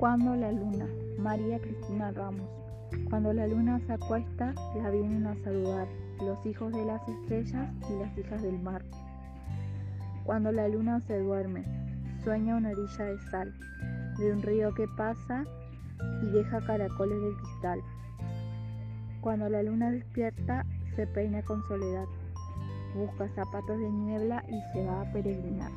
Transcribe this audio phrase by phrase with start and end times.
[0.00, 0.86] Cuando la luna,
[1.18, 2.48] María Cristina Ramos.
[3.10, 5.86] Cuando la luna se acuesta, la vienen a saludar
[6.24, 8.82] los hijos de las estrellas y las hijas del mar.
[10.24, 11.64] Cuando la luna se duerme,
[12.24, 13.54] sueña una orilla de sal,
[14.18, 15.44] de un río que pasa
[16.22, 17.80] y deja caracoles de cristal.
[19.20, 20.64] Cuando la luna despierta,
[20.96, 22.06] se peina con soledad,
[22.94, 25.70] busca zapatos de niebla y se va a peregrinar.